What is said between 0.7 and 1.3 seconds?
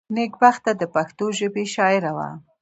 دپښتو